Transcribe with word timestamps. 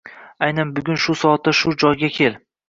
Aynan 0.45 0.71
bugun 0.79 0.97
shu 1.03 1.15
soatda 1.25 1.55
shu 1.61 1.75
joyga 1.85 2.11
kel. 2.17 2.41